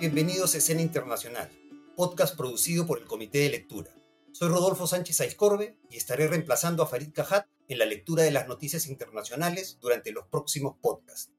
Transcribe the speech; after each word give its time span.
Bienvenidos 0.00 0.54
a 0.54 0.58
Escena 0.58 0.82
Internacional, 0.82 1.48
podcast 1.96 2.36
producido 2.36 2.84
por 2.84 2.98
el 2.98 3.06
Comité 3.06 3.38
de 3.38 3.50
Lectura. 3.50 3.94
Soy 4.32 4.48
Rodolfo 4.48 4.88
Sánchez 4.88 5.20
Aizcorbe 5.20 5.78
y 5.88 5.96
estaré 5.96 6.26
reemplazando 6.26 6.82
a 6.82 6.86
Farid 6.86 7.12
Cajat 7.14 7.46
en 7.68 7.78
la 7.78 7.86
lectura 7.86 8.24
de 8.24 8.32
las 8.32 8.48
noticias 8.48 8.88
internacionales 8.88 9.78
durante 9.80 10.10
los 10.10 10.26
próximos 10.26 10.76
podcasts, 10.82 11.30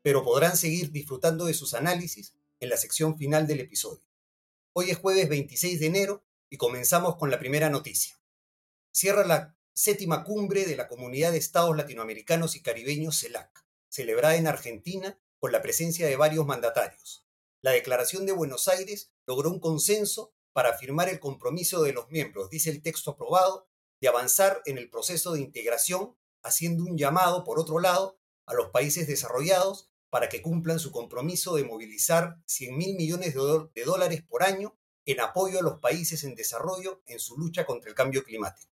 pero 0.00 0.22
podrán 0.22 0.56
seguir 0.56 0.92
disfrutando 0.92 1.46
de 1.46 1.54
sus 1.54 1.74
análisis 1.74 2.34
en 2.60 2.68
la 2.68 2.76
sección 2.76 3.18
final 3.18 3.48
del 3.48 3.60
episodio. 3.60 4.04
Hoy 4.72 4.90
es 4.90 4.96
jueves 4.96 5.28
26 5.28 5.80
de 5.80 5.86
enero 5.86 6.24
y 6.48 6.56
comenzamos 6.56 7.16
con 7.16 7.32
la 7.32 7.40
primera 7.40 7.68
noticia. 7.68 8.16
Cierra 8.92 9.26
la 9.26 9.56
séptima 9.72 10.22
cumbre 10.22 10.64
de 10.66 10.76
la 10.76 10.86
Comunidad 10.86 11.32
de 11.32 11.38
Estados 11.38 11.76
Latinoamericanos 11.76 12.54
y 12.54 12.62
Caribeños 12.62 13.18
CELAC, 13.18 13.64
celebrada 13.88 14.36
en 14.36 14.46
Argentina 14.46 15.18
con 15.40 15.50
la 15.50 15.62
presencia 15.62 16.06
de 16.06 16.16
varios 16.16 16.46
mandatarios. 16.46 17.24
La 17.64 17.70
Declaración 17.70 18.26
de 18.26 18.32
Buenos 18.32 18.68
Aires 18.68 19.10
logró 19.24 19.48
un 19.50 19.58
consenso 19.58 20.34
para 20.52 20.68
afirmar 20.68 21.08
el 21.08 21.18
compromiso 21.18 21.82
de 21.82 21.94
los 21.94 22.10
miembros, 22.10 22.50
dice 22.50 22.68
el 22.68 22.82
texto 22.82 23.12
aprobado, 23.12 23.70
de 24.02 24.08
avanzar 24.08 24.60
en 24.66 24.76
el 24.76 24.90
proceso 24.90 25.32
de 25.32 25.40
integración, 25.40 26.14
haciendo 26.42 26.84
un 26.84 26.98
llamado, 26.98 27.42
por 27.42 27.58
otro 27.58 27.78
lado, 27.78 28.18
a 28.44 28.52
los 28.52 28.68
países 28.68 29.06
desarrollados 29.06 29.88
para 30.10 30.28
que 30.28 30.42
cumplan 30.42 30.78
su 30.78 30.92
compromiso 30.92 31.56
de 31.56 31.64
movilizar 31.64 32.36
100 32.44 32.76
mil 32.76 32.96
millones 32.96 33.32
de, 33.32 33.84
dólares 33.84 34.22
por 34.28 34.42
año 34.42 34.76
en 35.06 35.20
apoyo 35.20 35.58
a 35.58 35.62
los 35.62 35.80
países 35.80 36.22
en 36.24 36.34
desarrollo 36.34 37.02
en 37.06 37.18
su 37.18 37.38
lucha 37.38 37.64
contra 37.64 37.88
el 37.88 37.96
cambio 37.96 38.24
climático. 38.24 38.70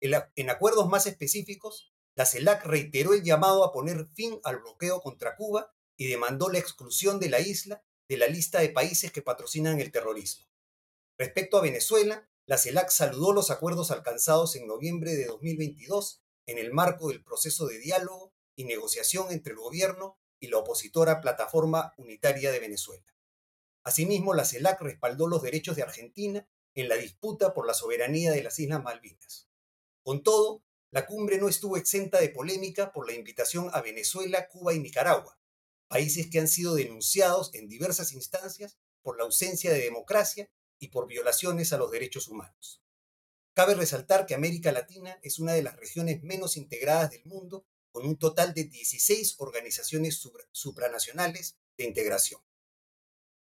En 0.00 0.48
acuerdos 0.48 0.88
más 0.88 1.06
específicos, 1.06 1.92
la 2.14 2.24
CELAC 2.24 2.64
reiteró 2.64 3.12
el 3.12 3.22
llamado 3.22 3.64
a 3.64 3.70
poner 3.70 4.06
fin 4.14 4.40
al 4.44 4.60
bloqueo 4.60 5.02
contra 5.02 5.36
Cuba 5.36 5.74
y 5.96 6.08
demandó 6.08 6.48
la 6.48 6.58
exclusión 6.58 7.20
de 7.20 7.28
la 7.28 7.40
isla 7.40 7.82
de 8.08 8.16
la 8.16 8.26
lista 8.26 8.60
de 8.60 8.68
países 8.68 9.10
que 9.12 9.22
patrocinan 9.22 9.80
el 9.80 9.90
terrorismo. 9.90 10.46
Respecto 11.16 11.56
a 11.56 11.62
Venezuela, 11.62 12.28
la 12.46 12.58
CELAC 12.58 12.90
saludó 12.90 13.32
los 13.32 13.50
acuerdos 13.50 13.90
alcanzados 13.90 14.56
en 14.56 14.66
noviembre 14.66 15.14
de 15.14 15.26
2022 15.26 16.22
en 16.46 16.58
el 16.58 16.72
marco 16.72 17.08
del 17.08 17.22
proceso 17.22 17.66
de 17.66 17.78
diálogo 17.78 18.34
y 18.56 18.64
negociación 18.64 19.32
entre 19.32 19.52
el 19.52 19.58
gobierno 19.58 20.18
y 20.40 20.48
la 20.48 20.58
opositora 20.58 21.20
Plataforma 21.20 21.94
Unitaria 21.96 22.50
de 22.50 22.58
Venezuela. 22.58 23.06
Asimismo, 23.84 24.34
la 24.34 24.44
CELAC 24.44 24.80
respaldó 24.82 25.26
los 25.26 25.42
derechos 25.42 25.76
de 25.76 25.82
Argentina 25.82 26.46
en 26.74 26.88
la 26.88 26.96
disputa 26.96 27.54
por 27.54 27.66
la 27.66 27.74
soberanía 27.74 28.32
de 28.32 28.42
las 28.42 28.58
Islas 28.58 28.82
Malvinas. 28.82 29.48
Con 30.02 30.22
todo, 30.22 30.64
la 30.90 31.06
cumbre 31.06 31.38
no 31.38 31.48
estuvo 31.48 31.76
exenta 31.76 32.20
de 32.20 32.28
polémica 32.28 32.92
por 32.92 33.06
la 33.06 33.14
invitación 33.14 33.70
a 33.72 33.80
Venezuela, 33.80 34.48
Cuba 34.48 34.74
y 34.74 34.80
Nicaragua, 34.80 35.38
países 35.92 36.30
que 36.30 36.38
han 36.38 36.48
sido 36.48 36.74
denunciados 36.74 37.50
en 37.52 37.68
diversas 37.68 38.14
instancias 38.14 38.78
por 39.02 39.18
la 39.18 39.24
ausencia 39.24 39.70
de 39.70 39.82
democracia 39.82 40.50
y 40.78 40.88
por 40.88 41.06
violaciones 41.06 41.74
a 41.74 41.76
los 41.76 41.90
derechos 41.90 42.28
humanos. 42.28 42.82
Cabe 43.52 43.74
resaltar 43.74 44.24
que 44.24 44.34
América 44.34 44.72
Latina 44.72 45.18
es 45.22 45.38
una 45.38 45.52
de 45.52 45.62
las 45.62 45.76
regiones 45.76 46.22
menos 46.22 46.56
integradas 46.56 47.10
del 47.10 47.26
mundo, 47.26 47.66
con 47.90 48.06
un 48.06 48.16
total 48.16 48.54
de 48.54 48.64
16 48.64 49.34
organizaciones 49.36 50.26
supranacionales 50.50 51.58
de 51.76 51.84
integración. 51.84 52.40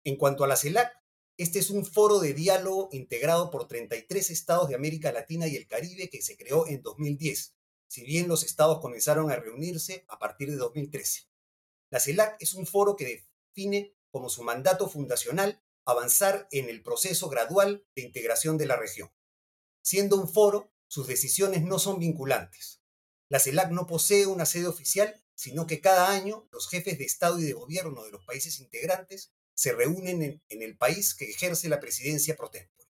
En 0.03 0.16
cuanto 0.16 0.43
a 0.43 0.47
la 0.47 0.55
CELAC, 0.55 0.93
este 1.38 1.57
es 1.57 1.71
un 1.71 1.83
foro 1.83 2.19
de 2.19 2.35
diálogo 2.35 2.89
integrado 2.91 3.49
por 3.49 3.67
33 3.67 4.29
estados 4.29 4.69
de 4.69 4.75
América 4.75 5.11
Latina 5.11 5.47
y 5.47 5.55
el 5.55 5.66
Caribe 5.66 6.11
que 6.11 6.21
se 6.21 6.38
creó 6.38 6.67
en 6.67 6.83
2010, 6.83 7.55
si 7.88 8.03
bien 8.03 8.27
los 8.27 8.43
estados 8.43 8.81
comenzaron 8.81 9.31
a 9.31 9.35
reunirse 9.35 10.05
a 10.07 10.19
partir 10.19 10.51
de 10.51 10.57
2013. 10.57 11.27
La 11.89 12.00
CELAC 12.00 12.38
es 12.39 12.53
un 12.53 12.66
foro 12.66 12.95
que 12.95 13.25
define 13.53 13.95
como 14.11 14.30
su 14.30 14.44
mandato 14.44 14.89
fundacional 14.89 15.61
avanzar 15.86 16.47
en 16.52 16.69
el 16.69 16.81
proceso 16.81 17.30
gradual 17.30 17.86
de 17.95 18.02
integración 18.02 18.58
de 18.58 18.66
la 18.66 18.75
región. 18.75 19.11
Siendo 19.83 20.16
un 20.16 20.28
foro, 20.28 20.74
sus 20.88 21.07
decisiones 21.07 21.63
no 21.63 21.79
son 21.79 22.00
vinculantes. 22.00 22.81
La 23.29 23.40
CELAC 23.40 23.72
no 23.72 23.85
posee 23.88 24.25
una 24.25 24.45
sede 24.45 24.68
oficial, 24.68 25.24
sino 25.35 25.68
que 25.68 25.81
cada 25.81 26.12
año 26.12 26.47
los 26.51 26.69
jefes 26.69 26.97
de 26.97 27.06
Estado 27.06 27.40
y 27.40 27.44
de 27.44 27.53
Gobierno 27.53 28.03
de 28.03 28.12
los 28.12 28.24
países 28.25 28.59
integrantes 28.59 29.34
se 29.53 29.74
reúnen 29.74 30.41
en, 30.47 30.62
el 30.62 30.78
país 30.78 31.16
que 31.16 31.29
ejerce 31.29 31.69
la 31.69 31.79
presidencia 31.79 32.35
pro 32.35 32.50
tempore. 32.50 32.90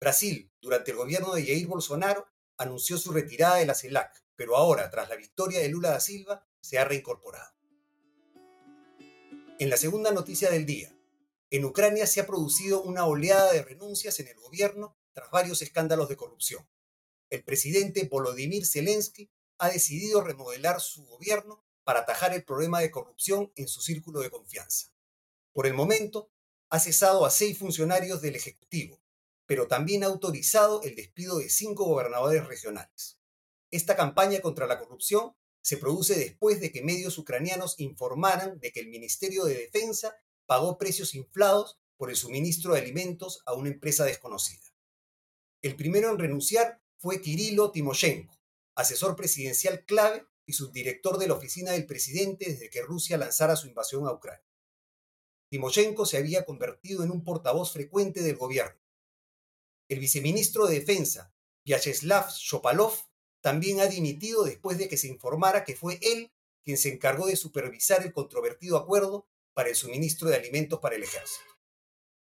Brasil, 0.00 0.52
durante 0.60 0.92
el 0.92 0.96
gobierno 0.96 1.34
de 1.34 1.44
Jair 1.44 1.66
Bolsonaro, 1.66 2.28
anunció 2.56 2.98
su 2.98 3.12
retirada 3.12 3.56
de 3.56 3.66
la 3.66 3.74
CELAC, 3.74 4.24
pero 4.36 4.56
ahora, 4.56 4.90
tras 4.90 5.08
la 5.08 5.16
victoria 5.16 5.60
de 5.60 5.68
Lula 5.68 5.90
da 5.90 6.00
Silva, 6.00 6.46
se 6.60 6.78
ha 6.78 6.84
reincorporado. 6.84 7.57
En 9.60 9.70
la 9.70 9.76
segunda 9.76 10.12
noticia 10.12 10.52
del 10.52 10.66
día, 10.66 10.96
en 11.50 11.64
Ucrania 11.64 12.06
se 12.06 12.20
ha 12.20 12.28
producido 12.28 12.80
una 12.80 13.06
oleada 13.06 13.52
de 13.52 13.64
renuncias 13.64 14.20
en 14.20 14.28
el 14.28 14.36
gobierno 14.36 14.96
tras 15.12 15.32
varios 15.32 15.62
escándalos 15.62 16.08
de 16.08 16.16
corrupción. 16.16 16.68
El 17.28 17.42
presidente 17.42 18.06
Volodymyr 18.08 18.64
Zelensky 18.64 19.32
ha 19.58 19.68
decidido 19.68 20.20
remodelar 20.20 20.80
su 20.80 21.04
gobierno 21.06 21.64
para 21.82 22.00
atajar 22.00 22.34
el 22.34 22.44
problema 22.44 22.78
de 22.78 22.92
corrupción 22.92 23.52
en 23.56 23.66
su 23.66 23.80
círculo 23.80 24.20
de 24.20 24.30
confianza. 24.30 24.92
Por 25.52 25.66
el 25.66 25.74
momento, 25.74 26.30
ha 26.70 26.78
cesado 26.78 27.26
a 27.26 27.30
seis 27.30 27.58
funcionarios 27.58 28.22
del 28.22 28.36
Ejecutivo, 28.36 29.00
pero 29.44 29.66
también 29.66 30.04
ha 30.04 30.06
autorizado 30.06 30.82
el 30.84 30.94
despido 30.94 31.38
de 31.38 31.50
cinco 31.50 31.84
gobernadores 31.84 32.46
regionales. 32.46 33.18
Esta 33.72 33.96
campaña 33.96 34.40
contra 34.40 34.68
la 34.68 34.78
corrupción 34.78 35.34
se 35.68 35.76
produce 35.76 36.18
después 36.18 36.62
de 36.62 36.72
que 36.72 36.82
medios 36.82 37.18
ucranianos 37.18 37.78
informaran 37.78 38.58
de 38.58 38.72
que 38.72 38.80
el 38.80 38.88
Ministerio 38.88 39.44
de 39.44 39.52
Defensa 39.52 40.16
pagó 40.46 40.78
precios 40.78 41.14
inflados 41.14 41.78
por 41.98 42.08
el 42.08 42.16
suministro 42.16 42.72
de 42.72 42.80
alimentos 42.80 43.42
a 43.44 43.52
una 43.52 43.68
empresa 43.68 44.06
desconocida. 44.06 44.62
El 45.60 45.76
primero 45.76 46.10
en 46.10 46.18
renunciar 46.18 46.80
fue 46.96 47.20
Kirilo 47.20 47.70
Timoshenko, 47.70 48.40
asesor 48.76 49.14
presidencial 49.14 49.84
clave 49.84 50.26
y 50.46 50.54
subdirector 50.54 51.18
de 51.18 51.28
la 51.28 51.34
oficina 51.34 51.72
del 51.72 51.84
presidente 51.84 52.50
desde 52.50 52.70
que 52.70 52.80
Rusia 52.80 53.18
lanzara 53.18 53.54
su 53.54 53.66
invasión 53.66 54.06
a 54.06 54.12
Ucrania. 54.12 54.48
Timoshenko 55.50 56.06
se 56.06 56.16
había 56.16 56.46
convertido 56.46 57.04
en 57.04 57.10
un 57.10 57.22
portavoz 57.22 57.74
frecuente 57.74 58.22
del 58.22 58.36
gobierno. 58.36 58.80
El 59.88 59.98
viceministro 59.98 60.66
de 60.66 60.80
Defensa, 60.80 61.34
Vyacheslav 61.66 62.30
Shopalov, 62.30 63.07
también 63.40 63.80
ha 63.80 63.86
dimitido 63.86 64.44
después 64.44 64.78
de 64.78 64.88
que 64.88 64.96
se 64.96 65.08
informara 65.08 65.64
que 65.64 65.76
fue 65.76 65.98
él 66.02 66.32
quien 66.64 66.76
se 66.76 66.92
encargó 66.92 67.26
de 67.26 67.36
supervisar 67.36 68.04
el 68.04 68.12
controvertido 68.12 68.76
acuerdo 68.76 69.26
para 69.54 69.70
el 69.70 69.74
suministro 69.74 70.28
de 70.28 70.36
alimentos 70.36 70.80
para 70.80 70.96
el 70.96 71.02
ejército. 71.02 71.46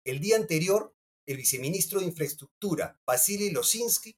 El 0.05 0.21
día 0.21 0.37
anterior, 0.37 0.95
el 1.27 1.37
viceministro 1.37 2.01
de 2.01 2.07
Infraestructura, 2.07 2.99
Vasily 3.05 3.51
Losinski, 3.51 4.17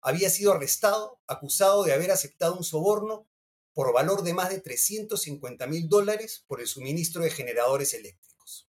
había 0.00 0.30
sido 0.30 0.52
arrestado 0.52 1.20
acusado 1.26 1.82
de 1.82 1.92
haber 1.92 2.10
aceptado 2.10 2.56
un 2.56 2.62
soborno 2.64 3.26
por 3.72 3.92
valor 3.92 4.22
de 4.22 4.32
más 4.32 4.50
de 4.50 4.60
350 4.60 5.66
mil 5.66 5.88
dólares 5.88 6.44
por 6.46 6.60
el 6.60 6.68
suministro 6.68 7.22
de 7.22 7.30
generadores 7.30 7.92
eléctricos. 7.94 8.68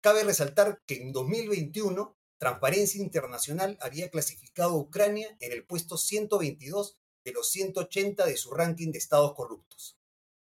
Cabe 0.00 0.22
resaltar 0.22 0.82
que 0.86 1.02
en 1.02 1.12
2021, 1.12 2.16
Transparencia 2.38 3.00
Internacional 3.00 3.78
había 3.80 4.10
clasificado 4.10 4.72
a 4.72 4.78
Ucrania 4.78 5.36
en 5.40 5.52
el 5.52 5.64
puesto 5.64 5.96
122 5.96 6.98
de 7.24 7.32
los 7.32 7.50
180 7.50 8.26
de 8.26 8.36
su 8.36 8.50
ranking 8.50 8.92
de 8.92 8.98
estados 8.98 9.34
corruptos. 9.34 9.98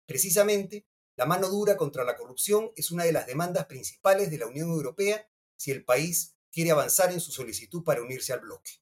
Precisamente, 0.07 0.87
la 1.17 1.27
mano 1.27 1.49
dura 1.49 1.77
contra 1.77 2.05
la 2.05 2.17
corrupción 2.17 2.73
es 2.77 2.91
una 2.91 3.05
de 3.05 3.13
las 3.13 3.27
demandas 3.27 3.67
principales 3.67 4.31
de 4.31 4.39
la 4.39 4.47
Unión 4.47 4.71
Europea 4.71 5.29
si 5.57 5.71
el 5.71 5.85
país 5.85 6.35
quiere 6.51 6.71
avanzar 6.71 7.13
en 7.13 7.21
su 7.21 7.33
solicitud 7.33 7.85
para 7.85 8.03
unirse 8.03 8.33
al 8.33 8.41
bloque. 8.41 8.73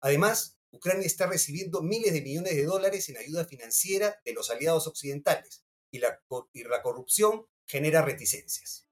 Además, 0.00 0.58
Ucrania 0.72 1.06
está 1.06 1.26
recibiendo 1.26 1.82
miles 1.82 2.12
de 2.12 2.22
millones 2.22 2.54
de 2.54 2.64
dólares 2.64 3.08
en 3.08 3.16
ayuda 3.16 3.44
financiera 3.44 4.20
de 4.24 4.32
los 4.32 4.50
aliados 4.50 4.86
occidentales 4.86 5.64
y 5.90 5.98
la, 5.98 6.20
corrupción 6.82 7.46
genera 7.66 8.02
reticencias. 8.02 8.86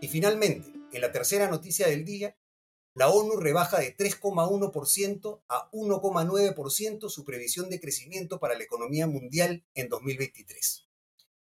Y 0.00 0.08
finalmente, 0.08 0.72
en 0.96 1.02
la 1.02 1.12
tercera 1.12 1.46
noticia 1.48 1.88
del 1.88 2.06
día, 2.06 2.38
la 2.94 3.10
ONU 3.10 3.36
rebaja 3.36 3.78
de 3.78 3.94
3,1% 3.94 5.42
a 5.46 5.70
1,9% 5.70 7.10
su 7.10 7.24
previsión 7.24 7.68
de 7.68 7.78
crecimiento 7.78 8.40
para 8.40 8.54
la 8.54 8.64
economía 8.64 9.06
mundial 9.06 9.66
en 9.74 9.90
2023. 9.90 10.88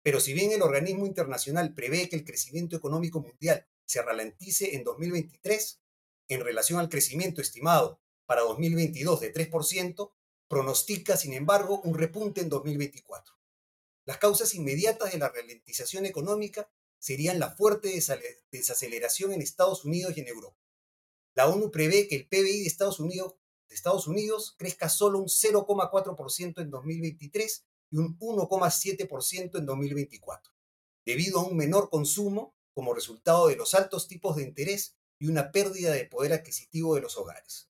Pero 0.03 0.21
si 0.21 0.33
bien 0.33 0.53
el 0.53 0.63
organismo 0.63 1.05
internacional 1.05 1.75
prevé 1.75 2.09
que 2.09 2.17
el 2.17 2.25
crecimiento 2.25 2.75
económico 2.75 3.21
mundial 3.21 3.67
se 3.85 4.01
ralentice 4.01 4.77
en 4.77 4.85
2023, 4.85 5.83
en 6.29 6.41
relación 6.41 6.81
al 6.81 6.89
crecimiento 6.89 7.43
estimado 7.43 8.01
para 8.25 8.41
2022 8.41 9.21
de 9.21 9.35
3%, 9.35 10.11
pronostica, 10.49 11.19
sin 11.19 11.35
embargo, 11.35 11.83
un 11.83 11.99
repunte 11.99 12.41
en 12.41 12.49
2024. 12.49 13.35
Las 14.07 14.17
causas 14.17 14.55
inmediatas 14.55 15.13
de 15.13 15.19
la 15.19 15.29
ralentización 15.29 16.07
económica 16.07 16.71
serían 16.99 17.39
la 17.39 17.51
fuerte 17.51 17.93
desaceleración 18.51 19.33
en 19.33 19.43
Estados 19.43 19.85
Unidos 19.85 20.17
y 20.17 20.21
en 20.21 20.29
Europa. 20.29 20.59
La 21.35 21.49
ONU 21.49 21.71
prevé 21.71 22.09
que 22.09 22.17
el 22.17 22.29
PBI 22.29 22.63
de 22.63 22.67
Estados 22.67 23.01
Unidos, 23.01 24.55
crezca 24.57 24.89
solo 24.89 25.19
un 25.19 25.27
0,4% 25.27 26.61
en 26.61 26.71
2023 26.71 27.65
y 27.91 27.97
un 27.99 28.19
1,7% 28.19 29.59
en 29.59 29.67
2024. 29.67 30.53
debido 31.07 31.41
a 31.41 31.45
un 31.45 31.57
menor 31.57 31.91
consumo 31.91 32.57
como 32.73 32.95
resultado 32.95 33.49
de 33.49 33.57
los 33.57 33.75
altos 33.75 34.09
tipos 34.09 34.37
de 34.37 34.43
interés 34.43 34.97
y 35.19 35.27
una 35.27 35.53
pérdida 35.53 35.93
de 35.93 36.07
poder 36.07 36.33
adquisitivo 36.33 36.95
de 36.95 37.03
los 37.03 37.17
hogares. 37.19 37.69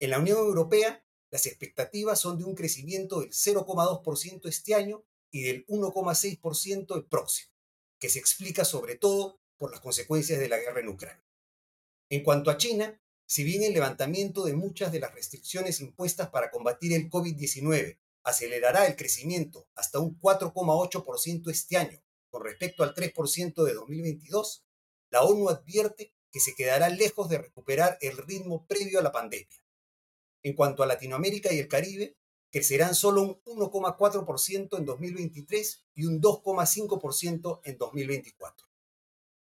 En 0.00 0.10
la 0.10 0.18
Unión 0.18 0.38
Europea, 0.38 1.04
las 1.30 1.46
expectativas 1.46 2.20
son 2.20 2.38
de 2.38 2.44
un 2.44 2.54
crecimiento 2.54 3.20
del 3.20 3.30
0,2% 3.30 4.48
este 4.48 4.74
año 4.74 5.04
y 5.30 5.42
del 5.42 5.66
1,6% 5.66 6.96
el 6.96 7.06
próximo, 7.06 7.53
que 8.04 8.10
se 8.10 8.18
explica 8.18 8.66
sobre 8.66 8.96
todo 8.96 9.40
por 9.56 9.70
las 9.70 9.80
consecuencias 9.80 10.38
de 10.38 10.50
la 10.50 10.58
guerra 10.58 10.80
en 10.80 10.88
Ucrania. 10.88 11.24
En 12.10 12.22
cuanto 12.22 12.50
a 12.50 12.58
China, 12.58 13.00
si 13.24 13.44
bien 13.44 13.62
el 13.62 13.72
levantamiento 13.72 14.44
de 14.44 14.52
muchas 14.52 14.92
de 14.92 15.00
las 15.00 15.14
restricciones 15.14 15.80
impuestas 15.80 16.28
para 16.28 16.50
combatir 16.50 16.92
el 16.92 17.08
COVID-19 17.08 17.98
acelerará 18.22 18.86
el 18.86 18.96
crecimiento 18.96 19.70
hasta 19.74 20.00
un 20.00 20.20
4,8% 20.20 21.50
este 21.50 21.78
año 21.78 21.98
con 22.28 22.44
respecto 22.44 22.82
al 22.82 22.94
3% 22.94 23.64
de 23.64 23.72
2022, 23.72 24.66
la 25.08 25.22
ONU 25.22 25.48
advierte 25.48 26.12
que 26.30 26.40
se 26.40 26.54
quedará 26.54 26.90
lejos 26.90 27.30
de 27.30 27.38
recuperar 27.38 27.96
el 28.02 28.18
ritmo 28.18 28.66
previo 28.66 28.98
a 28.98 29.02
la 29.02 29.12
pandemia. 29.12 29.64
En 30.42 30.52
cuanto 30.52 30.82
a 30.82 30.86
Latinoamérica 30.86 31.54
y 31.54 31.58
el 31.58 31.68
Caribe, 31.68 32.18
crecerán 32.54 32.94
solo 32.94 33.22
un 33.22 33.42
1,4% 33.42 34.78
en 34.78 34.84
2023 34.84 35.86
y 35.96 36.04
un 36.04 36.22
2,5% 36.22 37.60
en 37.64 37.78
2024. 37.78 38.68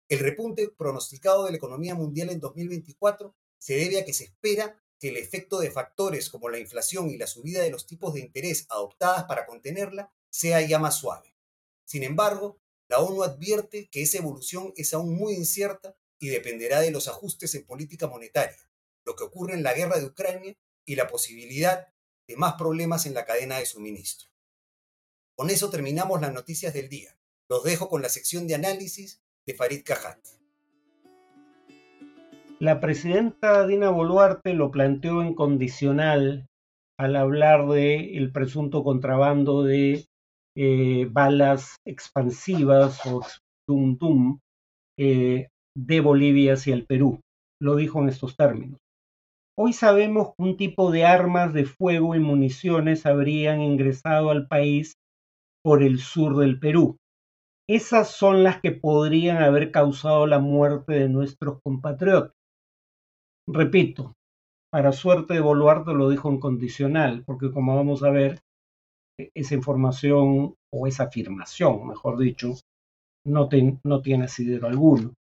El 0.08 0.20
repunte 0.20 0.70
pronosticado 0.70 1.44
de 1.44 1.52
la 1.52 1.58
economía 1.58 1.94
mundial 1.94 2.30
en 2.30 2.40
2024 2.40 3.36
se 3.58 3.74
debe 3.74 4.00
a 4.00 4.06
que 4.06 4.14
se 4.14 4.24
espera 4.24 4.82
que 4.98 5.10
el 5.10 5.18
efecto 5.18 5.60
de 5.60 5.72
factores 5.72 6.30
como 6.30 6.48
la 6.48 6.58
inflación 6.58 7.10
y 7.10 7.18
la 7.18 7.28
subida 7.28 7.62
de 7.62 7.70
los 7.70 7.86
tipos 7.86 8.14
de 8.14 8.22
interés 8.22 8.66
adoptadas 8.70 9.26
para 9.26 9.46
contenerla 9.46 10.14
sea 10.30 10.62
ya 10.62 10.80
más 10.80 10.96
suave. 10.96 11.36
Sin 11.84 12.04
embargo, 12.04 12.62
la 12.88 13.00
ONU 13.00 13.24
advierte 13.24 13.90
que 13.90 14.04
esa 14.04 14.20
evolución 14.20 14.72
es 14.78 14.94
aún 14.94 15.18
muy 15.18 15.34
incierta 15.34 15.98
y 16.18 16.30
dependerá 16.30 16.80
de 16.80 16.92
los 16.92 17.10
ajustes 17.10 17.56
en 17.56 17.66
política 17.66 18.08
monetaria, 18.08 18.70
lo 19.04 19.18
que 19.18 19.26
ocurre 19.26 19.56
en 19.56 19.64
la 19.64 19.74
guerra 19.74 20.00
de 20.00 20.06
Ucrania 20.06 20.56
y 20.86 20.96
la 20.96 21.10
posibilidad 21.10 21.90
de 22.32 22.38
más 22.38 22.54
problemas 22.54 23.06
en 23.06 23.14
la 23.14 23.26
cadena 23.26 23.58
de 23.58 23.66
suministro. 23.66 24.30
Con 25.36 25.50
eso 25.50 25.70
terminamos 25.70 26.22
las 26.22 26.34
noticias 26.34 26.74
del 26.74 26.88
día. 26.88 27.18
Los 27.50 27.64
dejo 27.64 27.90
con 27.90 28.02
la 28.02 28.10
sección 28.10 28.48
de 28.48 28.56
análisis 28.56 29.22
de 29.46 29.54
Farid 29.54 29.84
Cajat. 29.84 30.20
La 32.60 32.80
presidenta 32.80 33.66
Dina 33.68 33.90
Boluarte 33.90 34.54
lo 34.54 34.72
planteó 34.72 35.22
en 35.22 35.34
condicional 35.34 36.48
al 36.98 37.16
hablar 37.16 37.68
del 37.68 38.16
el 38.18 38.32
presunto 38.32 38.84
contrabando 38.84 39.64
de 39.64 40.06
eh, 40.56 41.08
balas 41.10 41.76
expansivas 41.86 43.00
o 43.08 43.26
eh, 44.98 45.48
de 45.76 46.02
Bolivia 46.02 46.54
hacia 46.54 46.76
el 46.76 46.86
Perú. 46.86 47.20
Lo 47.60 47.76
dijo 47.76 48.00
en 48.02 48.10
estos 48.10 48.38
términos. 48.38 48.80
Hoy 49.64 49.74
sabemos 49.74 50.30
que 50.30 50.42
un 50.42 50.58
tipo 50.58 50.90
de 50.90 51.06
armas 51.06 51.54
de 51.54 51.66
fuego 51.66 52.16
y 52.16 52.20
municiones 52.20 53.06
habrían 53.06 53.62
ingresado 53.62 54.32
al 54.32 54.48
país 54.48 54.96
por 55.64 55.84
el 55.84 56.00
sur 56.00 56.36
del 56.38 56.60
Perú. 56.60 56.98
Esas 57.70 58.10
son 58.10 58.42
las 58.42 58.60
que 58.60 58.72
podrían 58.72 59.38
haber 59.38 59.72
causado 59.72 60.26
la 60.26 60.40
muerte 60.40 60.94
de 60.94 61.10
nuestros 61.10 61.60
compatriotas. 61.62 62.34
Repito, 63.48 64.14
para 64.72 64.94
suerte 64.94 65.36
de 65.36 65.42
Boluarte 65.42 65.94
lo 65.94 66.10
dijo 66.10 66.32
en 66.32 66.40
condicional, 66.40 67.24
porque 67.24 67.52
como 67.52 67.76
vamos 67.76 68.02
a 68.02 68.10
ver, 68.10 68.40
e-, 69.20 69.30
esa 69.36 69.54
información 69.54 70.56
o 70.74 70.88
esa 70.88 71.04
afirmación, 71.04 71.88
mejor 71.88 72.18
dicho, 72.18 72.54
no, 73.28 73.48
no 73.84 74.02
tiene 74.02 74.26
asidero 74.26 74.66
alguno. 74.66 75.14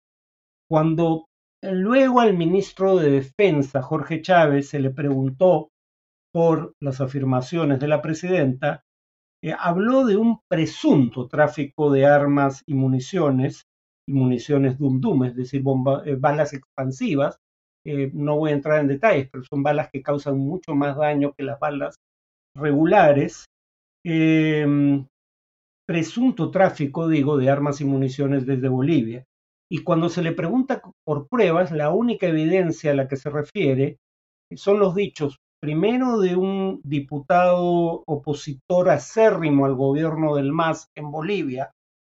Cuando 0.67 1.27
luego 1.61 2.19
al 2.21 2.35
ministro 2.35 2.97
de 2.97 3.11
Defensa, 3.11 3.81
Jorge 3.81 4.21
Chávez, 4.21 4.69
se 4.69 4.79
le 4.79 4.89
preguntó 4.89 5.69
por 6.33 6.73
las 6.81 7.01
afirmaciones 7.01 7.79
de 7.79 7.87
la 7.87 8.01
presidenta, 8.01 8.83
eh, 9.43 9.53
habló 9.57 10.05
de 10.05 10.17
un 10.17 10.39
presunto 10.49 11.27
tráfico 11.27 11.91
de 11.91 12.05
armas 12.05 12.63
y 12.67 12.73
municiones, 12.73 13.63
y 14.07 14.13
municiones 14.13 14.77
dum 14.77 15.01
dum, 15.01 15.25
es 15.25 15.35
decir, 15.35 15.63
eh, 16.05 16.15
balas 16.15 16.53
expansivas. 16.53 17.37
Eh, 17.85 18.11
no 18.13 18.37
voy 18.37 18.51
a 18.51 18.53
entrar 18.53 18.79
en 18.79 18.87
detalles, 18.87 19.29
pero 19.31 19.43
son 19.43 19.63
balas 19.63 19.89
que 19.91 20.03
causan 20.03 20.37
mucho 20.37 20.75
más 20.75 20.95
daño 20.97 21.33
que 21.33 21.43
las 21.43 21.59
balas 21.59 21.95
regulares. 22.55 23.45
Em, 24.05 25.07
presunto 25.87 26.51
tráfico, 26.51 27.07
digo, 27.07 27.37
de 27.37 27.49
armas 27.49 27.81
y 27.81 27.85
municiones 27.85 28.45
desde 28.45 28.69
Bolivia. 28.69 29.25
Y 29.71 29.83
cuando 29.85 30.09
se 30.09 30.21
le 30.21 30.33
pregunta 30.33 30.81
por 31.05 31.29
pruebas, 31.29 31.71
la 31.71 31.91
única 31.91 32.27
evidencia 32.27 32.91
a 32.91 32.93
la 32.93 33.07
que 33.07 33.15
se 33.15 33.29
refiere 33.29 33.99
son 34.53 34.79
los 34.79 34.93
dichos 34.95 35.37
primero 35.61 36.19
de 36.19 36.35
un 36.35 36.81
diputado 36.83 38.03
opositor 38.05 38.89
acérrimo 38.89 39.65
al 39.65 39.75
gobierno 39.75 40.35
del 40.35 40.51
MAS 40.51 40.87
en 40.93 41.09
Bolivia, 41.09 41.71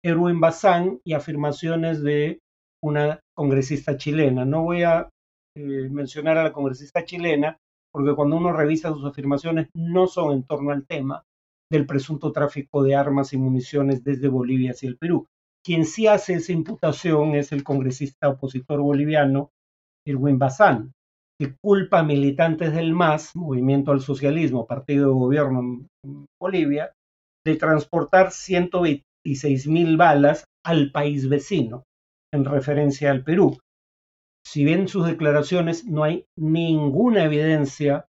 Erwin 0.04 0.40
Bazán, 0.40 0.98
y 1.04 1.12
afirmaciones 1.12 2.02
de 2.02 2.40
una 2.82 3.20
congresista 3.36 3.96
chilena. 3.96 4.44
No 4.44 4.64
voy 4.64 4.82
a 4.82 5.08
eh, 5.56 5.88
mencionar 5.92 6.38
a 6.38 6.42
la 6.42 6.52
congresista 6.52 7.04
chilena, 7.04 7.56
porque 7.92 8.16
cuando 8.16 8.36
uno 8.36 8.52
revisa 8.52 8.92
sus 8.92 9.04
afirmaciones 9.04 9.68
no 9.76 10.08
son 10.08 10.32
en 10.32 10.42
torno 10.42 10.72
al 10.72 10.86
tema 10.88 11.22
del 11.70 11.86
presunto 11.86 12.32
tráfico 12.32 12.82
de 12.82 12.96
armas 12.96 13.32
y 13.32 13.38
municiones 13.38 14.02
desde 14.02 14.26
Bolivia 14.26 14.72
hacia 14.72 14.88
el 14.88 14.98
Perú. 14.98 15.28
Quien 15.64 15.86
sí 15.86 16.06
hace 16.06 16.34
esa 16.34 16.52
imputación 16.52 17.34
es 17.34 17.50
el 17.50 17.64
congresista 17.64 18.28
opositor 18.28 18.82
boliviano, 18.82 19.50
Erwin 20.06 20.38
Bazán, 20.38 20.92
que 21.40 21.56
culpa 21.56 22.00
a 22.00 22.04
militantes 22.04 22.74
del 22.74 22.92
MAS, 22.92 23.34
Movimiento 23.34 23.90
al 23.90 24.00
Socialismo, 24.00 24.66
partido 24.66 25.08
de 25.08 25.14
gobierno 25.14 25.60
en 26.04 26.26
Bolivia, 26.38 26.92
de 27.46 27.56
transportar 27.56 28.30
126 28.30 29.66
mil 29.68 29.96
balas 29.96 30.44
al 30.64 30.92
país 30.92 31.28
vecino, 31.30 31.84
en 32.32 32.44
referencia 32.44 33.10
al 33.10 33.24
Perú. 33.24 33.58
Si 34.46 34.64
bien 34.64 34.86
sus 34.86 35.06
declaraciones 35.06 35.86
no 35.86 36.04
hay 36.04 36.26
ninguna 36.38 37.24
evidencia 37.24 38.04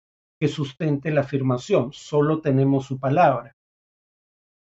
que 0.40 0.46
sustente 0.46 1.10
la 1.10 1.22
afirmación, 1.22 1.92
solo 1.92 2.40
tenemos 2.40 2.86
su 2.86 3.00
palabra. 3.00 3.54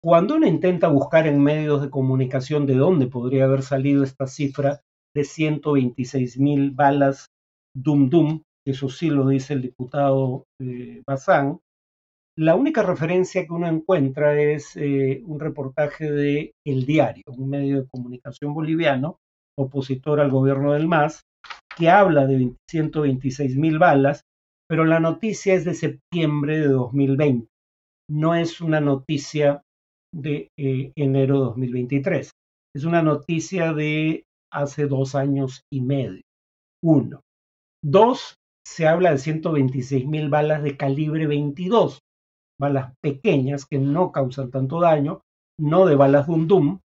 Cuando 0.05 0.35
uno 0.35 0.47
intenta 0.47 0.89
buscar 0.89 1.27
en 1.27 1.43
medios 1.43 1.81
de 1.81 1.89
comunicación 1.89 2.67
de 2.67 2.75
dónde 2.75 3.07
podría 3.07 3.45
haber 3.45 3.63
salido 3.63 4.05
esta 4.05 4.27
cifra 4.27 4.83
de 5.17 5.25
126 5.25 6.39
mil 6.39 6.73
balas 6.73 7.29
Dum 7.75 8.11
Dum, 8.11 8.43
eso 8.67 8.91
sí 8.91 9.09
lo 9.09 9.27
dice 9.27 9.55
el 9.55 9.63
diputado 9.63 10.45
eh, 10.61 11.01
Bazán, 11.07 11.59
la 12.37 12.55
única 12.55 12.83
referencia 12.83 13.47
que 13.47 13.55
uno 13.55 13.67
encuentra 13.67 14.39
es 14.39 14.77
eh, 14.77 15.23
un 15.25 15.41
reportaje 15.41 16.13
de 16.13 16.53
El 16.67 16.85
Diario, 16.85 17.25
un 17.29 17.49
medio 17.49 17.81
de 17.81 17.89
comunicación 17.89 18.53
boliviano, 18.53 19.17
opositor 19.59 20.21
al 20.21 20.31
gobierno 20.31 20.75
del 20.75 20.87
MAS, 20.87 21.23
que 21.79 21.89
habla 21.89 22.27
de 22.27 22.55
126 22.69 23.57
mil 23.57 23.79
balas, 23.79 24.21
pero 24.69 24.85
la 24.85 25.01
noticia 25.01 25.55
es 25.55 25.65
de 25.65 25.73
septiembre 25.73 26.59
de 26.59 26.69
2020, 26.69 27.49
no 28.11 28.35
es 28.35 28.61
una 28.61 28.83
noticia 28.83 29.63
de 30.15 30.49
eh, 30.57 30.93
enero 30.97 31.39
de 31.39 31.45
2023, 31.47 32.31
es 32.77 32.85
una 32.85 33.03
noticia 33.03 33.73
de 33.73 34.25
hace 34.53 34.87
dos 34.87 35.15
años 35.15 35.63
y 35.73 35.81
medio. 35.81 36.23
Uno. 36.83 37.21
Dos, 37.83 38.37
se 38.67 38.87
habla 38.87 39.11
de 39.11 39.19
126 39.19 40.07
mil 40.07 40.29
balas 40.29 40.63
de 40.63 40.77
calibre 40.77 41.27
22, 41.27 41.99
balas 42.59 42.95
pequeñas 43.03 43.67
que 43.67 43.79
no 43.79 44.13
causan 44.13 44.51
tanto 44.51 44.81
daño, 44.81 45.21
no 45.59 45.87
de 45.87 45.97
balas 45.97 46.27
Dum 46.27 46.47
Dum. 46.47 46.81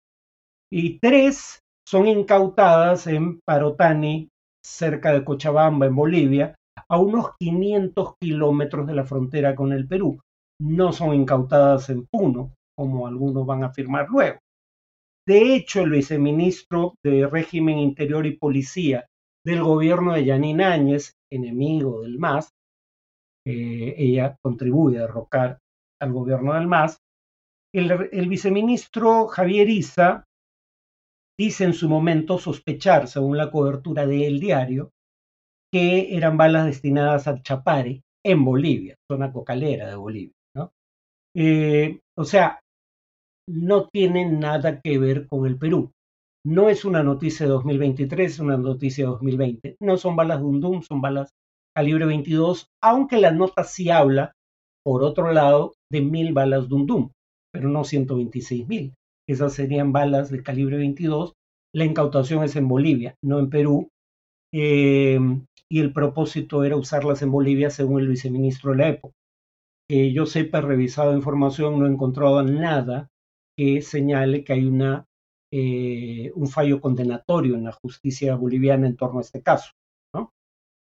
Y 0.71 0.99
tres 0.99 1.59
son 1.87 2.07
incautadas 2.07 3.07
en 3.07 3.39
Parotani, 3.45 4.29
cerca 4.65 5.13
de 5.13 5.23
Cochabamba, 5.23 5.85
en 5.85 5.95
Bolivia, 5.95 6.55
a 6.89 6.99
unos 6.99 7.31
500 7.39 8.15
kilómetros 8.19 8.87
de 8.87 8.93
la 8.93 9.05
frontera 9.05 9.55
con 9.55 9.73
el 9.73 9.87
Perú. 9.87 10.19
No 10.59 10.91
son 10.91 11.13
incautadas 11.13 11.89
en 11.89 12.05
Puno, 12.07 12.53
como 12.77 13.07
algunos 13.07 13.45
van 13.45 13.63
a 13.63 13.67
afirmar 13.67 14.07
luego. 14.09 14.39
De 15.27 15.55
hecho, 15.55 15.81
el 15.81 15.89
viceministro 15.89 16.95
de 17.03 17.27
Régimen 17.27 17.79
Interior 17.79 18.25
y 18.25 18.37
Policía 18.37 19.07
del 19.45 19.63
gobierno 19.63 20.13
de 20.13 20.25
Yanin 20.25 20.61
Áñez, 20.61 21.13
enemigo 21.31 22.01
del 22.01 22.19
MAS. 22.19 22.51
Eh, 23.47 23.95
ella 23.97 24.35
contribuye 24.41 24.97
a 24.97 25.01
derrocar 25.01 25.59
al 26.01 26.13
gobierno 26.13 26.53
del 26.53 26.67
MAS. 26.67 26.99
El, 27.73 28.29
viceministro 28.29 29.27
Javier 29.27 29.69
Isa 29.69 30.25
dice 31.37 31.65
en 31.65 31.73
su 31.73 31.89
momento 31.89 32.37
sospechar, 32.37 33.07
según 33.07 33.37
la 33.37 33.51
cobertura 33.51 34.05
del 34.05 34.39
diario, 34.39 34.91
que 35.71 36.15
eran 36.15 36.37
balas 36.37 36.65
destinadas 36.65 37.27
al 37.27 37.43
Chapare 37.43 38.01
en 38.23 38.45
Bolivia, 38.45 38.95
zona 39.11 39.31
cocalera 39.31 39.87
de 39.87 39.95
Bolivia. 39.95 40.31
Eh, 41.37 41.99
o 42.17 42.23
sea, 42.23 42.61
no 43.47 43.87
tienen 43.87 44.39
nada 44.39 44.81
que 44.81 44.97
ver 44.97 45.27
con 45.27 45.45
el 45.45 45.57
Perú. 45.57 45.91
no 46.45 46.69
es 46.69 46.85
una 46.85 47.01
noticia 47.01 47.47
de 47.47 47.51
2023, 47.53 48.33
es 48.33 48.39
una 48.39 48.55
noticia 48.55 49.05
de 49.05 49.11
2020. 49.11 49.77
No 49.79 49.97
son 49.97 50.15
balas 50.15 50.41
Dundum, 50.41 50.83
son 50.83 51.01
balas 51.01 51.31
calibre 51.75 52.05
22, 52.05 52.67
aunque 52.83 53.17
la 53.17 53.31
nota 53.31 53.63
sí 53.63 53.89
habla, 53.89 54.33
por 54.83 55.03
otro 55.03 55.33
lado, 55.33 55.73
de 55.91 56.01
mil 56.01 56.33
balas 56.33 56.69
Dundum, 56.69 57.09
pero 57.51 57.69
no 57.69 57.83
126 57.83 58.67
mil. 58.67 58.93
Esas 59.27 59.53
serían 59.53 59.91
balas 59.91 60.29
de 60.29 60.43
calibre 60.43 60.77
22. 60.77 61.33
La 61.73 61.85
incautación 61.85 62.43
es 62.43 62.55
en 62.55 62.67
Bolivia, 62.67 63.15
no 63.23 63.39
en 63.39 63.49
Perú. 63.49 63.89
Eh, 64.53 65.19
y 65.67 65.79
el 65.79 65.91
propósito 65.93 66.63
era 66.63 66.77
usarlas 66.77 67.23
en 67.23 67.31
Bolivia 67.31 67.71
según 67.71 68.01
el 68.01 68.07
viceministro 68.07 68.71
de 68.71 68.77
la 68.77 68.89
época. 68.89 69.15
Que 69.89 70.13
yo 70.13 70.27
sepa, 70.27 70.59
he 70.59 70.61
revisado 70.61 71.15
información, 71.15 71.79
no 71.79 71.87
he 71.87 71.89
encontrado 71.89 72.43
nada 72.43 73.09
que 73.57 73.81
señale 73.81 74.43
que 74.43 74.53
hay 74.53 74.65
una, 74.65 75.05
eh, 75.51 76.31
un 76.35 76.47
fallo 76.47 76.81
condenatorio 76.81 77.55
en 77.55 77.63
la 77.63 77.71
justicia 77.71 78.35
boliviana 78.35 78.87
en 78.87 78.95
torno 78.95 79.19
a 79.19 79.21
este 79.21 79.41
caso. 79.41 79.71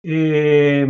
Eh, 0.04 0.88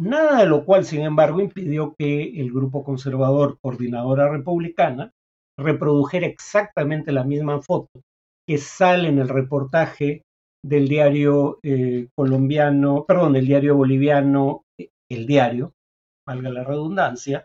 nada 0.00 0.40
de 0.40 0.46
lo 0.46 0.64
cual, 0.64 0.84
sin 0.84 1.00
embargo, 1.00 1.40
impidió 1.40 1.94
que 1.98 2.40
el 2.40 2.52
grupo 2.52 2.84
conservador 2.84 3.58
Coordinadora 3.60 4.30
Republicana 4.30 5.10
reprodujera 5.58 6.26
exactamente 6.26 7.10
la 7.10 7.24
misma 7.24 7.60
foto 7.60 8.00
que 8.46 8.58
sale 8.58 9.08
en 9.08 9.18
el 9.18 9.28
reportaje 9.28 10.22
del 10.64 10.88
diario 10.88 11.58
eh, 11.62 12.08
colombiano, 12.16 13.04
perdón, 13.06 13.34
del 13.34 13.46
diario 13.46 13.76
boliviano, 13.76 14.64
el 15.10 15.26
diario, 15.26 15.72
valga 16.26 16.50
la 16.50 16.64
redundancia, 16.64 17.44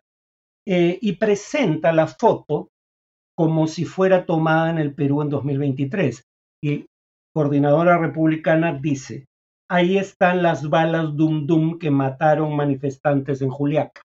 eh, 0.65 0.98
y 1.01 1.13
presenta 1.13 1.91
la 1.91 2.08
foto 2.08 2.70
como 3.43 3.67
si 3.67 3.83
fuera 3.83 4.25
tomada 4.25 4.69
en 4.69 4.77
el 4.77 4.95
Perú 4.95 5.21
en 5.21 5.27
2023. 5.27 6.23
Y 6.63 6.85
Coordinadora 7.35 7.97
Republicana 7.97 8.79
dice, 8.81 9.25
ahí 9.69 9.97
están 9.97 10.41
las 10.41 10.69
balas 10.69 11.17
Dum 11.17 11.45
Dum 11.45 11.77
que 11.77 11.91
mataron 11.91 12.55
manifestantes 12.55 13.41
en 13.41 13.50
Juliaca. 13.50 14.01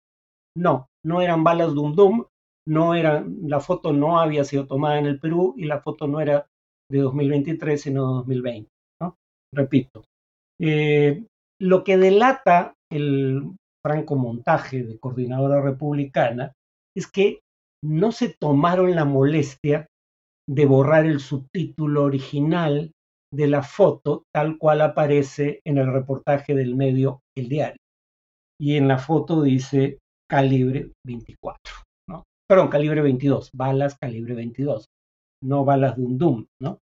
No, 0.56 0.88
no 1.06 1.22
eran 1.22 1.44
balas 1.44 1.74
Dum 1.74 1.96
Dum, 1.96 2.24
no 2.66 2.96
eran, 2.96 3.36
la 3.42 3.60
foto 3.60 3.92
no 3.92 4.22
había 4.22 4.46
sido 4.46 4.68
tomada 4.68 5.00
en 5.00 5.06
el 5.06 5.20
Perú 5.20 5.54
y 5.58 5.66
la 5.66 5.82
foto 5.82 6.08
no 6.08 6.22
era 6.22 6.48
de 6.90 7.00
2023, 7.00 7.82
sino 7.82 8.08
de 8.08 8.14
2020. 8.20 8.70
Repito, 9.54 10.06
eh, 10.62 11.26
lo 11.60 11.84
que 11.84 11.98
delata 11.98 12.74
el 12.90 13.54
franco 13.84 14.16
montaje 14.16 14.84
de 14.84 14.98
coordinadora 14.98 15.62
republicana 15.62 16.54
es 16.96 17.12
que 17.12 17.42
no 17.86 18.12
se 18.12 18.36
tomaron 18.40 18.96
la 18.96 19.06
molestia 19.06 19.88
de 20.50 20.66
borrar 20.66 21.06
el 21.06 21.20
subtítulo 21.20 22.04
original 22.04 22.92
de 23.34 23.48
la 23.48 23.64
foto 23.64 24.24
tal 24.34 24.58
cual 24.58 24.82
aparece 24.82 25.62
en 25.66 25.78
el 25.78 25.92
reportaje 25.92 26.56
del 26.56 26.76
medio 26.76 27.22
El 27.38 27.50
Diario. 27.50 27.78
Y 28.60 28.78
en 28.78 28.88
la 28.88 28.98
foto 28.98 29.42
dice 29.42 30.00
calibre 30.30 30.92
24, 31.06 31.76
¿no? 32.10 32.24
Perdón, 32.50 32.70
calibre 32.70 33.02
22, 33.02 33.52
balas 33.54 33.98
calibre 34.00 34.34
22, 34.34 34.86
no 35.44 35.66
balas 35.66 35.98
de 35.98 36.04
un 36.04 36.18
Doom, 36.18 36.46
¿no? 36.62 36.80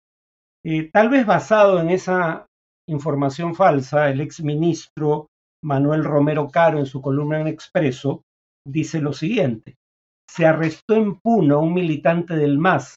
Eh, 0.65 0.89
tal 0.91 1.09
vez 1.09 1.25
basado 1.25 1.79
en 1.79 1.89
esa 1.89 2.47
información 2.89 3.53
falsa, 3.53 4.09
el 4.09 4.21
ex 4.21 4.41
ministro 4.41 5.27
Manuel 5.63 6.03
Romero 6.03 6.49
Caro 6.49 6.79
en 6.79 6.85
su 6.85 7.01
columna 7.01 7.41
en 7.41 7.47
Expreso 7.47 8.23
dice 8.65 9.01
lo 9.01 9.13
siguiente, 9.13 9.75
se 10.29 10.45
arrestó 10.45 10.95
en 10.95 11.19
Puno 11.19 11.55
a 11.55 11.59
un 11.59 11.73
militante 11.73 12.35
del 12.35 12.57
MAS, 12.57 12.95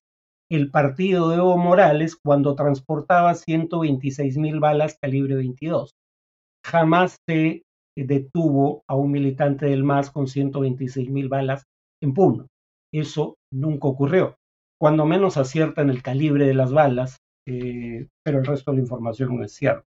el 0.50 0.70
partido 0.70 1.28
de 1.28 1.36
Evo 1.36 1.56
Morales, 1.56 2.16
cuando 2.16 2.54
transportaba 2.54 3.34
126 3.34 4.36
mil 4.36 4.60
balas 4.60 4.98
calibre 5.00 5.36
22. 5.36 5.92
Jamás 6.66 7.16
se 7.28 7.62
detuvo 7.96 8.82
a 8.88 8.96
un 8.96 9.10
militante 9.10 9.66
del 9.66 9.84
MAS 9.84 10.10
con 10.10 10.26
126 10.26 11.10
mil 11.10 11.28
balas 11.28 11.64
en 12.02 12.14
Puno. 12.14 12.46
Eso 12.92 13.36
nunca 13.52 13.88
ocurrió. 13.88 14.36
Cuando 14.80 15.06
menos 15.06 15.36
acierta 15.36 15.82
en 15.82 15.90
el 15.90 16.02
calibre 16.02 16.46
de 16.46 16.54
las 16.54 16.72
balas, 16.72 17.18
eh, 17.46 18.08
pero 18.24 18.38
el 18.38 18.46
resto 18.46 18.70
de 18.70 18.78
la 18.78 18.82
información 18.82 19.36
no 19.36 19.44
es 19.44 19.52
cierto. 19.52 19.84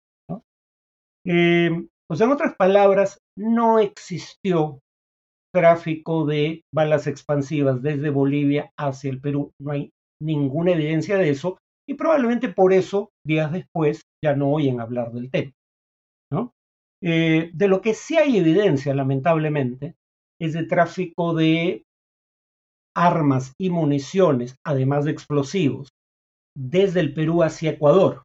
Eh, 1.25 1.71
sea, 2.17 2.27
en 2.27 2.33
otras 2.33 2.55
palabras, 2.57 3.19
no 3.37 3.79
existió 3.79 4.81
tráfico 5.53 6.25
de 6.27 6.63
balas 6.75 7.07
expansivas 7.07 7.83
desde 7.83 8.11
Bolivia 8.11 8.73
hacia 8.79 9.11
el 9.11 9.21
Perú. 9.21 9.53
No 9.61 9.73
hay 9.73 9.91
ninguna 10.21 10.73
evidencia 10.73 11.17
de 11.19 11.31
eso 11.31 11.59
y 11.89 11.95
probablemente 11.95 12.49
por 12.49 12.73
eso, 12.73 13.11
días 13.27 13.53
después, 13.53 14.03
ya 14.25 14.35
no 14.35 14.53
oyen 14.53 14.81
hablar 14.81 15.13
del 15.13 15.31
tema. 15.31 15.53
¿no? 16.33 16.53
Eh, 17.03 17.51
de 17.53 17.69
lo 17.69 17.81
que 17.81 17.95
sí 17.95 18.17
hay 18.17 18.39
evidencia, 18.39 18.95
lamentablemente, 18.95 19.95
es 20.41 20.53
de 20.55 20.65
tráfico 20.65 21.35
de 21.35 21.85
armas 22.97 23.53
y 23.61 23.71
municiones, 23.71 24.57
además 24.65 25.05
de 25.05 25.13
explosivos, 25.13 25.89
desde 26.57 27.01
el 27.01 27.15
Perú 27.15 27.43
hacia 27.43 27.71
Ecuador, 27.71 28.23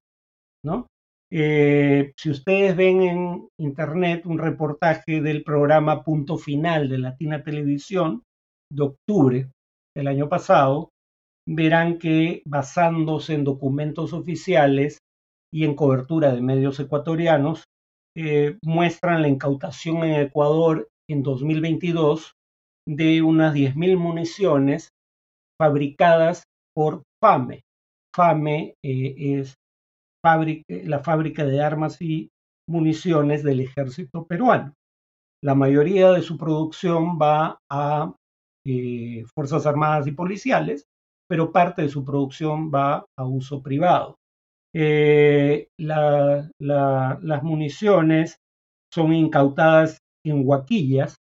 ¿no? 0.63 0.87
Eh, 1.31 2.13
si 2.15 2.29
ustedes 2.29 2.75
ven 2.75 3.01
en 3.01 3.49
internet 3.59 4.25
un 4.25 4.37
reportaje 4.37 5.21
del 5.21 5.43
programa 5.43 6.03
Punto 6.03 6.37
Final 6.37 6.87
de 6.87 6.99
Latina 6.99 7.43
Televisión 7.43 8.23
de 8.71 8.83
octubre 8.83 9.51
del 9.95 10.07
año 10.07 10.29
pasado, 10.29 10.89
verán 11.47 11.97
que 11.97 12.43
basándose 12.45 13.33
en 13.33 13.43
documentos 13.43 14.13
oficiales 14.13 14.99
y 15.53 15.65
en 15.65 15.75
cobertura 15.75 16.33
de 16.33 16.41
medios 16.41 16.79
ecuatorianos, 16.79 17.63
eh, 18.15 18.57
muestran 18.63 19.21
la 19.21 19.27
incautación 19.27 20.03
en 20.03 20.21
Ecuador 20.21 20.87
en 21.09 21.23
2022 21.23 22.33
de 22.87 23.21
unas 23.21 23.53
10.000 23.53 23.97
municiones 23.97 24.89
fabricadas 25.59 26.43
por 26.73 27.03
FAME, 27.21 27.61
FAME 28.15 28.75
eh, 28.83 29.39
es 29.39 29.55
la 30.67 30.99
fábrica 30.99 31.45
de 31.45 31.61
armas 31.61 32.01
y 32.01 32.29
municiones 32.67 33.43
del 33.43 33.61
ejército 33.61 34.25
peruano. 34.25 34.73
La 35.43 35.55
mayoría 35.55 36.11
de 36.11 36.21
su 36.21 36.37
producción 36.37 37.17
va 37.21 37.59
a 37.71 38.13
eh, 38.65 39.23
Fuerzas 39.33 39.65
Armadas 39.65 40.07
y 40.07 40.11
Policiales, 40.11 40.85
pero 41.29 41.51
parte 41.51 41.83
de 41.83 41.89
su 41.89 42.03
producción 42.03 42.71
va 42.73 43.05
a 43.17 43.25
uso 43.25 43.61
privado. 43.61 44.15
Eh, 44.75 45.67
las 45.77 47.43
municiones 47.43 48.37
son 48.93 49.13
incautadas 49.13 49.99
en 50.25 50.47
Huaquillas, 50.47 51.15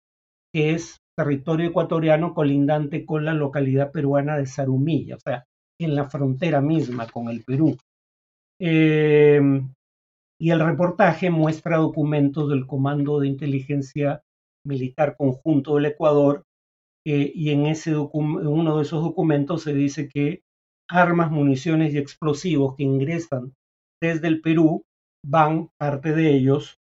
que 0.54 0.72
es 0.72 0.98
territorio 1.18 1.70
ecuatoriano 1.70 2.34
colindante 2.34 3.06
con 3.06 3.26
la 3.26 3.34
localidad 3.34 3.92
peruana 3.92 4.38
de 4.38 4.46
Zarumilla, 4.46 5.16
o 5.16 5.20
sea, 5.20 5.44
en 5.80 5.96
la 5.96 6.10
frontera 6.10 6.62
misma 6.62 7.08
con 7.08 7.30
el 7.30 7.44
Perú. 7.44 7.78
Em, 8.66 9.74
y 10.40 10.52
el 10.52 10.62
reportaje 10.62 11.30
muestra 11.30 11.76
documentos 11.80 12.50
del 12.50 12.66
Comando 12.66 13.20
de 13.20 13.28
Inteligencia 13.28 14.22
Militar 14.66 15.18
Conjunto 15.18 15.76
del 15.76 15.88
Ecuador 15.88 16.44
eh, 17.06 17.30
y 17.36 17.50
en, 17.50 17.66
ese 17.66 17.98
uno 17.98 18.78
de 18.78 18.84
esos 18.84 19.04
documentos 19.04 19.64
se 19.64 19.74
dice 19.74 20.08
que 20.08 20.44
armas, 20.90 21.30
municiones 21.30 21.94
y 21.94 21.98
explosivos 21.98 22.78
que 22.78 22.84
ingresan 22.84 23.54
desde 24.02 24.30
el 24.30 24.40
Perú 24.40 24.84
van, 25.26 25.68
parte 25.78 26.14
de 26.14 26.34
ellos, 26.34 26.78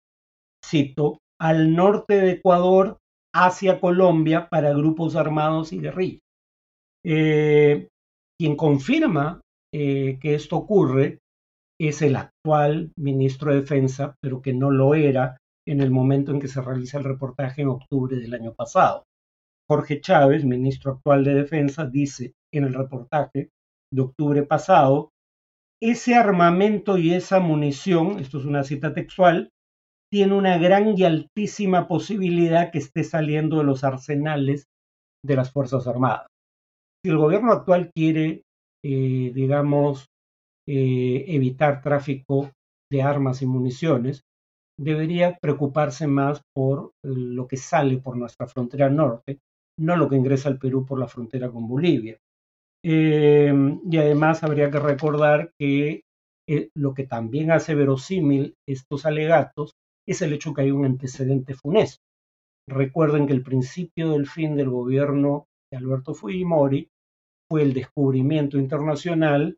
cito, 0.64 1.18
al 1.38 1.74
norte 1.74 2.14
de 2.14 2.30
Ecuador 2.32 2.96
hacia 3.34 3.80
Colombia 3.80 4.48
para 4.48 4.72
grupos 4.72 5.14
armados 5.14 5.74
y 5.74 5.80
guerrillas. 5.80 6.22
Eh, 7.04 7.88
quien 8.40 8.56
confirma 8.56 9.42
eh, 9.74 10.18
que 10.22 10.34
esto 10.34 10.56
ocurre 10.56 11.18
es 11.80 12.02
el 12.02 12.16
actual 12.16 12.92
ministro 12.96 13.50
de 13.52 13.60
Defensa, 13.60 14.14
pero 14.22 14.40
que 14.40 14.52
no 14.52 14.70
lo 14.70 14.94
era 14.94 15.36
en 15.66 15.80
el 15.80 15.90
momento 15.90 16.32
en 16.32 16.40
que 16.40 16.48
se 16.48 16.60
realiza 16.60 16.98
el 16.98 17.04
reportaje 17.04 17.62
en 17.62 17.68
octubre 17.68 18.16
del 18.16 18.34
año 18.34 18.54
pasado. 18.54 19.04
Jorge 19.68 20.00
Chávez, 20.00 20.44
ministro 20.44 20.92
actual 20.92 21.24
de 21.24 21.34
Defensa, 21.34 21.86
dice 21.86 22.34
en 22.54 22.64
el 22.64 22.74
reportaje 22.74 23.50
de 23.92 24.02
octubre 24.02 24.42
pasado, 24.44 25.10
ese 25.82 26.14
armamento 26.14 26.96
y 26.96 27.12
esa 27.12 27.40
munición, 27.40 28.18
esto 28.20 28.38
es 28.38 28.44
una 28.44 28.64
cita 28.64 28.94
textual, 28.94 29.50
tiene 30.10 30.34
una 30.34 30.56
gran 30.56 30.96
y 30.96 31.04
altísima 31.04 31.88
posibilidad 31.88 32.70
que 32.70 32.78
esté 32.78 33.02
saliendo 33.04 33.58
de 33.58 33.64
los 33.64 33.84
arsenales 33.84 34.66
de 35.24 35.36
las 35.36 35.52
Fuerzas 35.52 35.86
Armadas 35.86 36.28
si 37.06 37.10
el 37.10 37.18
gobierno 37.18 37.52
actual 37.52 37.92
quiere, 37.94 38.42
eh, 38.84 39.30
digamos, 39.32 40.06
eh, 40.68 41.24
evitar 41.28 41.80
tráfico 41.82 42.50
de 42.90 43.02
armas 43.02 43.42
y 43.42 43.46
municiones, 43.46 44.22
debería 44.78 45.38
preocuparse 45.40 46.06
más 46.06 46.42
por 46.54 46.92
lo 47.04 47.46
que 47.48 47.56
sale 47.56 47.98
por 47.98 48.16
nuestra 48.16 48.46
frontera 48.46 48.90
norte, 48.90 49.38
no 49.78 49.96
lo 49.96 50.08
que 50.08 50.16
ingresa 50.16 50.48
al 50.48 50.58
Perú 50.58 50.84
por 50.86 50.98
la 50.98 51.08
frontera 51.08 51.50
con 51.50 51.68
Bolivia. 51.68 52.18
Em, 52.84 53.80
y 53.90 53.96
además 53.98 54.42
habría 54.42 54.70
que 54.70 54.78
recordar 54.80 55.50
que 55.58 56.02
Eh, 56.48 56.70
lo 56.76 56.94
que 56.94 57.04
también 57.08 57.50
hace 57.50 57.74
verosímil 57.74 58.54
estos 58.68 59.04
alegatos 59.04 59.72
es 60.06 60.22
el 60.22 60.32
hecho 60.32 60.54
que 60.54 60.62
hay 60.62 60.70
un 60.70 60.84
antecedente 60.84 61.54
funesto. 61.54 62.04
Recuerden 62.68 63.26
que 63.26 63.32
el 63.32 63.42
principio 63.42 64.12
del 64.12 64.26
fin 64.26 64.56
del 64.56 64.70
gobierno 64.70 65.46
de 65.70 65.78
Alberto 65.78 66.14
Fujimori 66.14 66.88
fue 67.50 67.62
el 67.62 67.74
descubrimiento 67.74 68.58
internacional 68.58 69.56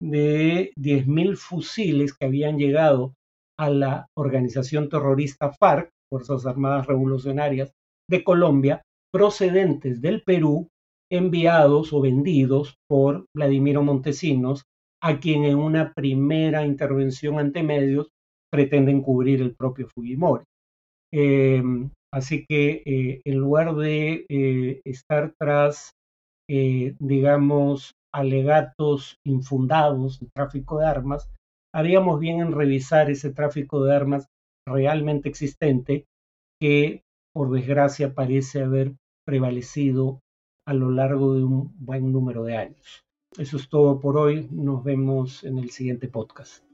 de 0.00 0.72
10.000 0.76 1.36
fusiles 1.36 2.14
que 2.14 2.26
habían 2.26 2.58
llegado 2.58 3.14
a 3.58 3.70
la 3.70 4.06
organización 4.16 4.88
terrorista 4.88 5.52
FARC, 5.52 5.90
Fuerzas 6.10 6.46
Armadas 6.46 6.86
Revolucionarias 6.86 7.72
de 8.08 8.24
Colombia, 8.24 8.82
procedentes 9.12 10.00
del 10.00 10.22
Perú, 10.22 10.68
enviados 11.12 11.92
o 11.92 12.00
vendidos 12.00 12.76
por 12.88 13.26
Vladimiro 13.34 13.82
Montesinos, 13.82 14.64
a 15.02 15.18
quien 15.18 15.44
en 15.44 15.56
una 15.56 15.92
primera 15.92 16.64
intervención 16.64 17.38
ante 17.38 17.62
medios 17.62 18.08
pretenden 18.52 19.02
cubrir 19.02 19.40
el 19.40 19.54
propio 19.54 19.88
Fujimori. 19.88 20.44
Em, 21.12 21.90
así 22.12 22.44
que 22.46 22.82
eh, 22.84 23.20
en 23.24 23.38
lugar 23.38 23.74
de 23.74 24.26
eh, 24.28 24.80
estar 24.84 25.34
tras, 25.38 25.92
eh, 26.48 26.94
digamos, 26.98 27.92
alegatos 28.12 29.18
infundados 29.24 30.20
de 30.20 30.28
tráfico 30.34 30.78
de 30.78 30.86
armas, 30.86 31.30
haríamos 31.74 32.18
bien 32.18 32.40
en 32.40 32.52
revisar 32.52 33.10
ese 33.10 33.30
tráfico 33.30 33.84
de 33.84 33.94
armas 33.94 34.26
realmente 34.66 35.28
existente 35.28 36.06
que, 36.60 37.02
por 37.32 37.50
desgracia, 37.50 38.14
parece 38.14 38.62
haber 38.62 38.94
prevalecido 39.24 40.20
a 40.66 40.74
lo 40.74 40.90
largo 40.90 41.34
de 41.34 41.44
un 41.44 41.72
buen 41.78 42.12
número 42.12 42.44
de 42.44 42.56
años. 42.56 43.04
Eso 43.38 43.56
es 43.56 43.68
todo 43.68 44.00
por 44.00 44.16
hoy. 44.16 44.48
Nos 44.50 44.82
vemos 44.84 45.44
en 45.44 45.58
el 45.58 45.70
siguiente 45.70 46.08
podcast. 46.08 46.69